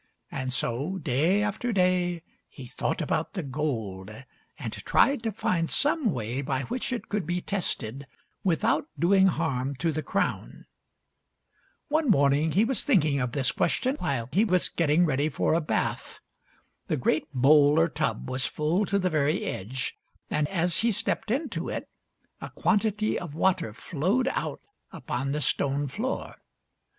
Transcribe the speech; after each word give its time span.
And 0.31 0.51
so, 0.51 0.97
day 0.97 1.43
after 1.43 1.71
day, 1.71 2.23
he 2.49 2.65
thought 2.65 3.03
about 3.03 3.33
the 3.33 3.43
gold 3.43 4.09
and 4.57 4.73
tried 4.73 5.21
to 5.21 5.31
find 5.31 5.69
some 5.69 6.09
way 6.09 6.41
by 6.41 6.63
which 6.63 6.91
it 6.91 7.07
could 7.07 7.27
be 7.27 7.39
tested 7.39 8.07
without 8.43 8.87
doing 8.97 9.27
harm 9.27 9.75
to 9.75 9.91
the 9.91 10.01
crown. 10.01 10.65
One 11.87 12.09
morning 12.09 12.53
he 12.53 12.65
was 12.65 12.83
thinking 12.83 13.19
of 13.21 13.33
this 13.33 13.51
question 13.51 13.95
while 13.99 14.27
he 14.31 14.43
was 14.43 14.69
getting 14.69 15.05
ready 15.05 15.29
for 15.29 15.53
a 15.53 15.61
bath. 15.61 16.17
The 16.87 16.97
great 16.97 17.31
bowl 17.31 17.79
or 17.79 17.87
tub 17.87 18.27
was 18.27 18.47
full 18.47 18.87
to 18.87 18.97
the 18.97 19.11
very 19.11 19.43
edge, 19.45 19.95
and 20.31 20.47
as 20.47 20.77
he 20.77 20.91
stepped 20.91 21.29
into 21.29 21.69
it 21.69 21.87
a 22.41 22.49
quantity 22.49 23.19
of 23.19 23.35
water 23.35 23.71
flowed 23.71 24.27
out 24.29 24.61
upon 24.91 25.31
the 25.31 25.41
stone 25.41 25.87
floor. 25.87 26.37